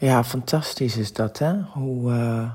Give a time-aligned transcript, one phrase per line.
[0.00, 1.52] Ja, fantastisch is dat, hè?
[1.72, 2.50] Hoe uh,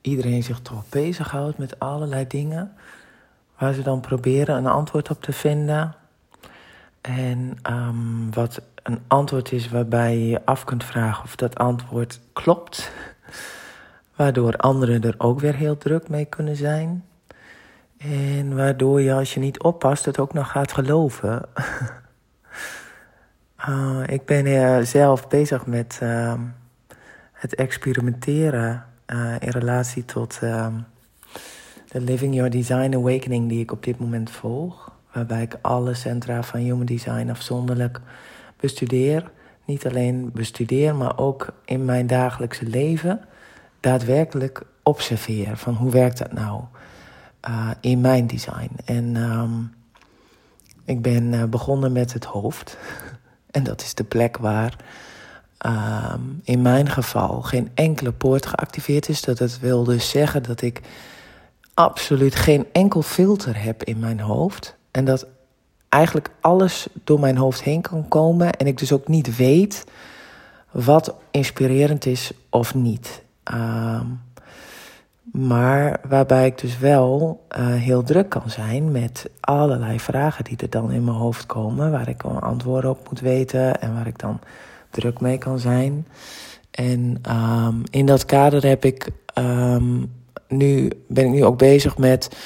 [0.00, 2.72] iedereen zich toch bezighoudt met allerlei dingen.
[3.58, 5.94] Waar ze dan proberen een antwoord op te vinden.
[7.00, 12.20] En um, wat een antwoord is waarbij je je af kunt vragen of dat antwoord
[12.32, 12.92] klopt.
[14.16, 17.04] Waardoor anderen er ook weer heel druk mee kunnen zijn.
[17.98, 21.42] En waardoor je als je niet oppast het ook nog gaat geloven.
[23.68, 26.34] uh, ik ben uh, zelf bezig met uh,
[27.42, 33.98] het experimenteren uh, in relatie tot de Living Your Design Awakening die ik op dit
[33.98, 34.92] moment volg.
[35.12, 38.00] Waarbij ik alle centra van Human Design afzonderlijk
[38.56, 39.30] bestudeer.
[39.64, 43.20] Niet alleen bestudeer, maar ook in mijn dagelijkse leven
[43.80, 45.56] daadwerkelijk observeer.
[45.56, 46.62] Van hoe werkt dat nou
[47.48, 48.70] uh, in mijn design?
[48.84, 49.72] En um,
[50.84, 52.78] ik ben uh, begonnen met het hoofd.
[53.50, 54.76] en dat is de plek waar
[55.66, 59.22] um, in mijn geval geen enkele poort geactiveerd is.
[59.22, 60.80] Dat wil dus zeggen dat ik
[61.74, 64.76] absoluut geen enkel filter heb in mijn hoofd.
[64.90, 65.26] En dat
[65.88, 68.52] eigenlijk alles door mijn hoofd heen kan komen.
[68.52, 69.84] En ik dus ook niet weet
[70.70, 73.22] wat inspirerend is of niet.
[73.54, 74.20] Um,
[75.32, 80.70] maar waarbij ik dus wel uh, heel druk kan zijn met allerlei vragen die er
[80.70, 81.90] dan in mijn hoofd komen.
[81.90, 84.40] Waar ik een antwoord op moet weten en waar ik dan
[84.92, 86.06] druk mee kan zijn.
[86.70, 90.12] En um, in dat kader heb ik um,
[90.48, 92.36] nu, ben ik nu ook bezig met.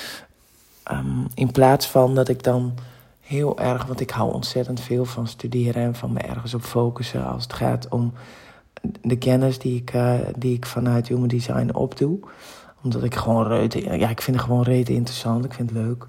[1.35, 2.75] in plaats van dat ik dan
[3.21, 7.27] heel erg, want ik hou ontzettend veel van studeren en van me ergens op focussen
[7.27, 8.13] als het gaat om
[9.03, 12.19] de kennis die ik, uh, die ik vanuit Human Design opdoe.
[12.83, 16.07] Omdat ik gewoon reuze, ja, ik vind het gewoon rete interessant, ik vind het leuk.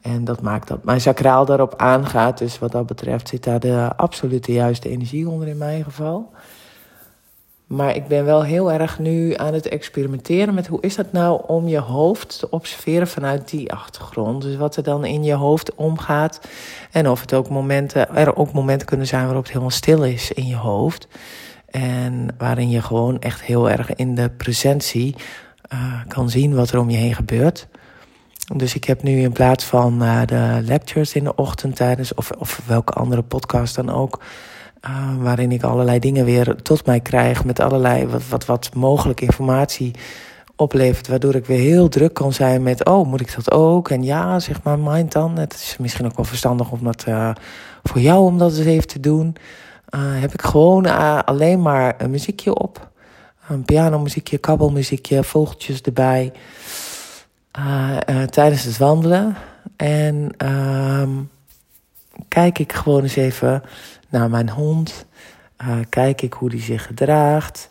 [0.00, 2.38] En dat maakt dat mijn sacraal daarop aangaat.
[2.38, 6.30] Dus wat dat betreft zit daar de absolute juiste energie onder in mijn geval.
[7.66, 11.42] Maar ik ben wel heel erg nu aan het experimenteren met hoe is dat nou
[11.46, 14.42] om je hoofd te observeren vanuit die achtergrond.
[14.42, 16.40] Dus wat er dan in je hoofd omgaat.
[16.90, 20.32] En of het ook momenten, er ook momenten kunnen zijn waarop het helemaal stil is
[20.32, 21.08] in je hoofd.
[21.66, 25.16] En waarin je gewoon echt heel erg in de presentie
[25.72, 27.68] uh, kan zien wat er om je heen gebeurt.
[28.54, 32.30] Dus ik heb nu in plaats van uh, de lectures in de ochtend tijdens, of,
[32.30, 34.20] of welke andere podcast dan ook,
[34.84, 39.24] uh, waarin ik allerlei dingen weer tot mij krijg met allerlei wat, wat, wat mogelijke
[39.24, 39.94] informatie
[40.56, 43.90] oplevert, waardoor ik weer heel druk kan zijn met, oh, moet ik dat ook?
[43.90, 45.38] En ja, zeg maar, mind dan.
[45.38, 47.30] Het is misschien ook wel verstandig om dat uh,
[47.82, 49.36] voor jou om dat eens even te doen.
[49.96, 50.86] Heb ik gewoon
[51.24, 52.90] alleen maar een muziekje op.
[53.48, 56.32] Een pianomuziekje, kabbelmuziekje, vogeltjes erbij.
[58.30, 59.36] Tijdens het wandelen.
[59.76, 61.10] En ehm,
[62.28, 63.62] kijk ik gewoon eens even
[64.08, 65.06] naar mijn hond.
[65.62, 67.68] Uh, kijk ik hoe die zich gedraagt.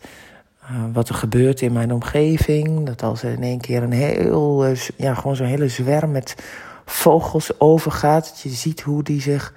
[0.92, 2.86] Wat er gebeurt in mijn omgeving.
[2.86, 6.34] Dat als er in één keer een heel, ja, gewoon zo'n hele zwerm met
[6.84, 8.28] vogels overgaat.
[8.28, 9.54] Dat je ziet hoe die zich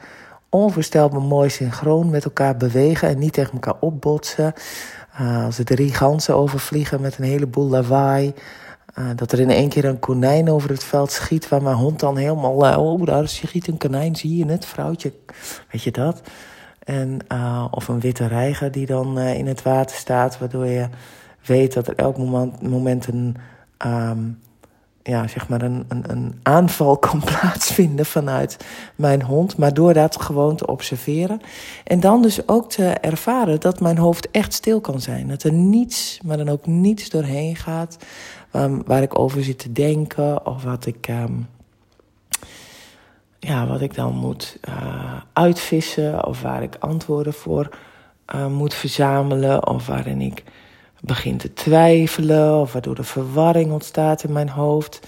[0.50, 4.53] onvoorstelbaar mooi synchroon met elkaar bewegen en niet tegen elkaar opbotsen.
[5.45, 8.34] als er drie ganzen overvliegen met een heleboel lawaai.
[8.99, 11.99] Uh, dat er in één keer een konijn over het veld schiet, waar mijn hond
[11.99, 12.71] dan helemaal.
[12.71, 15.13] Uh, oh, daar schiet een konijn, zie je het, vrouwtje?
[15.71, 16.21] Weet je dat?
[16.79, 20.87] En, uh, of een witte reiger die dan in het water staat, waardoor je
[21.45, 22.17] weet dat er elk
[22.61, 23.37] moment, een,
[23.85, 24.39] um,
[25.03, 28.58] ja, zeg maar een, een, een aanval kan plaatsvinden vanuit
[28.96, 29.58] mijn hond.
[29.58, 31.41] Maar door dat gewoon te observeren.
[31.84, 35.28] En dan dus ook te ervaren dat mijn hoofd echt stil kan zijn.
[35.28, 37.97] Dat er niets, maar dan ook niets doorheen gaat
[38.53, 41.08] um, waar ik over zit te denken of wat ik.
[41.08, 41.47] Um,
[43.40, 47.70] ja, wat ik dan moet uh, uitvissen of waar ik antwoorden voor
[48.35, 50.44] uh, moet verzamelen of waarin ik
[51.06, 55.00] begin te twijfelen of waardoor er verwarring ontstaat in mijn hoofd.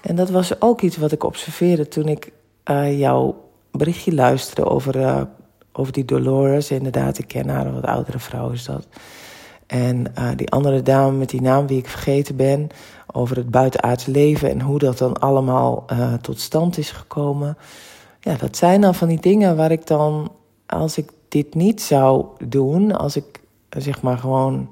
[0.00, 2.32] En dat was ook iets wat ik observeerde toen ik
[2.70, 5.26] uh, jouw berichtje luisterde over,
[5.72, 6.70] over die Dolores.
[6.70, 8.86] Inderdaad, ik ken haar, een wat oudere vrouw is dat.
[9.66, 12.68] En die andere dame met die naam wie ik vergeten ben,
[13.12, 17.56] over het buitenaards leven en hoe dat dan allemaal uh, tot stand is gekomen.
[18.20, 20.32] Ja, dat zijn dan van die dingen waar ik dan,
[20.66, 24.70] als ik dit niet zou doen, als ik zeg maar gewoon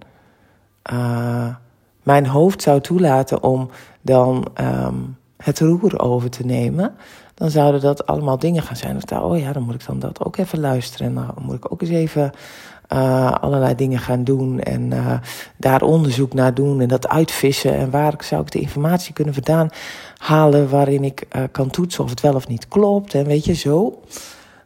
[0.92, 1.54] uh,
[2.02, 3.70] mijn hoofd zou toelaten om
[4.02, 6.94] dan um, het roer over te nemen,
[7.34, 8.98] dan zouden dat allemaal dingen gaan zijn.
[9.04, 11.72] Dat, oh ja, dan moet ik dan dat ook even luisteren en dan moet ik
[11.72, 12.32] ook eens even
[12.92, 15.12] uh, allerlei dingen gaan doen en uh,
[15.56, 17.74] daar onderzoek naar doen en dat uitvissen.
[17.74, 19.68] En waar zou ik de informatie kunnen vandaan
[20.16, 23.14] halen waarin ik kan toetsen of het wel of niet klopt.
[23.14, 24.02] En weet je, zo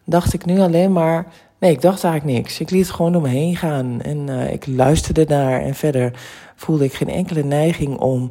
[0.04, 1.26] dacht ik nu alleen maar
[1.60, 2.60] Nee, ik dacht eigenlijk niks.
[2.60, 5.60] Ik liet het gewoon door me heen gaan en uh, ik luisterde naar.
[5.60, 6.20] En verder
[6.56, 8.30] voelde ik geen enkele neiging om.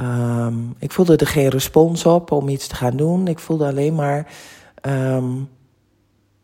[0.00, 3.28] Um, ik voelde er geen respons op om iets te gaan doen.
[3.28, 4.26] Ik voelde alleen maar
[4.82, 5.48] um,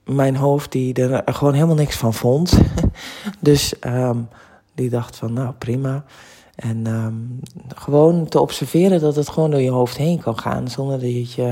[0.05, 2.59] mijn hoofd die er gewoon helemaal niks van vond.
[3.41, 4.29] dus um,
[4.75, 6.05] die dacht van, nou prima.
[6.55, 6.85] En
[7.75, 11.43] gewoon te observeren dat het gewoon door je hoofd heen kan gaan zonder dat je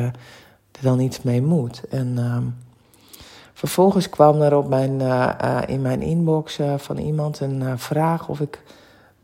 [0.73, 1.83] er dan iets mee moet.
[1.89, 2.19] En
[3.65, 8.29] Vervolgens kwam er op mijn, uh, uh, in mijn inbox uh, van iemand een vraag
[8.29, 8.63] of ik,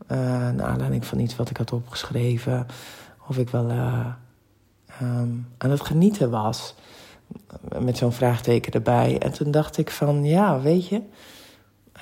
[0.07, 2.67] naar aanleiding van iets wat ik had opgeschreven,
[3.27, 3.69] of ik wel
[5.01, 6.75] um, aan het genieten was.
[7.79, 9.19] Met zo'n vraagteken erbij.
[9.19, 11.01] En toen dacht ik van, ja, weet je,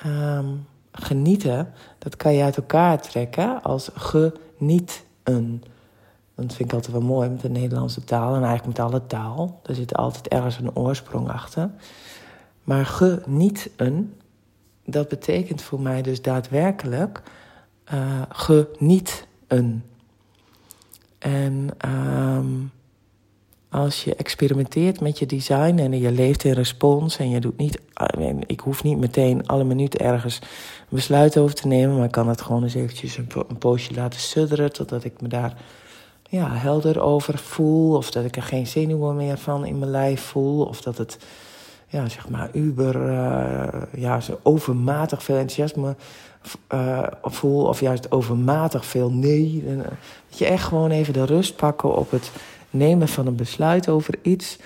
[0.06, 5.62] um, genieten, dat kan je uit elkaar trekken als genieten.
[6.34, 9.60] Dat vind ik altijd wel mooi met de Nederlandse taal en eigenlijk met alle taal.
[9.62, 11.70] Er zit altijd ergens een oorsprong achter.
[12.70, 14.14] Maar genieten,
[14.84, 17.22] dat betekent voor mij dus daadwerkelijk
[17.94, 19.84] uh, genieten.
[21.18, 22.70] En um,
[23.68, 27.80] als je experimenteert met je design en je leeft in respons en je doet niet,
[28.46, 32.28] ik hoef niet meteen alle minuten ergens een besluit over te nemen, maar ik kan
[32.28, 35.56] het gewoon eens eventjes een, een poosje laten sudderen totdat ik me daar
[36.28, 40.20] ja, helder over voel, of dat ik er geen zenuwen meer van in mijn lijf
[40.20, 41.18] voel, of dat het
[41.90, 45.96] ja, zeg maar, uber, uh, ja, zo overmatig veel enthousiasme
[46.74, 49.64] uh, voel, of juist overmatig veel nee.
[50.28, 52.30] Dat je echt gewoon even de rust pakken op het
[52.70, 54.58] nemen van een besluit over iets.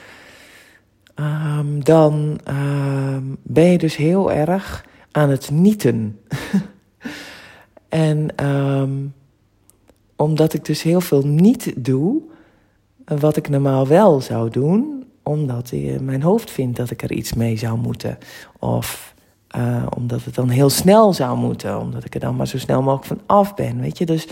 [1.15, 6.21] Um, dan um, ben je dus heel erg aan het nieten.
[7.89, 9.15] en um,
[10.17, 12.23] omdat ik dus heel veel niet doe,
[13.05, 17.57] wat ik normaal wel zou doen, omdat mijn hoofd vindt dat ik er iets mee
[17.57, 18.19] zou moeten.
[18.59, 19.15] Of
[19.57, 22.83] uh, omdat het dan heel snel zou moeten, omdat ik er dan maar zo snel
[22.83, 23.81] mogelijk van af ben.
[23.81, 24.27] Weet je, dus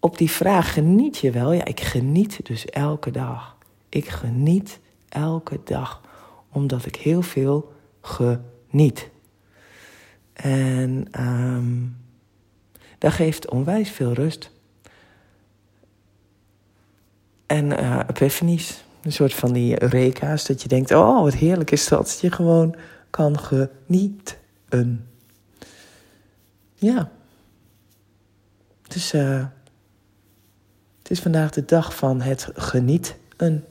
[0.00, 1.52] op die vraag geniet je wel?
[1.52, 3.56] Ja, ik geniet dus elke dag.
[3.88, 6.00] Ik geniet elke dag,
[6.52, 9.10] omdat ik heel veel geniet.
[10.32, 11.96] En um,
[12.98, 14.50] dat geeft onwijs veel rust.
[17.46, 18.84] En uh, epiphanies.
[19.06, 22.06] Een soort van die eureka's, dat je denkt, oh wat heerlijk is dat.
[22.06, 22.74] Dat je gewoon
[23.10, 24.36] kan genieten.
[26.74, 27.10] Ja.
[28.88, 29.44] Dus uh,
[30.98, 33.64] het is vandaag de dag van het genieten.